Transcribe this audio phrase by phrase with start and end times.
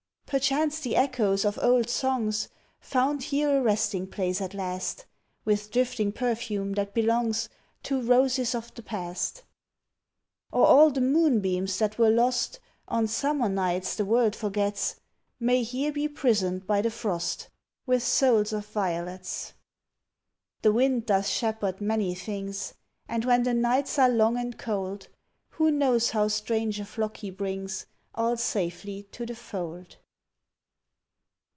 [0.31, 2.47] Perchance the echoes of old songs
[2.79, 5.05] Found here a resting place at last
[5.43, 7.49] With drifting perfume that belongs
[7.83, 9.43] To roses of the past.
[10.49, 14.95] Or all the moonbeams that were lost On summer nights the world forgets
[15.37, 17.49] May here be prisoned by the frost
[17.85, 19.51] With souls of violets.
[20.61, 22.73] The wind doth shepherd many things
[23.05, 25.09] And when the nights are long and cold,
[25.49, 29.97] Who knows how strange a flock he brings All safely to the fold.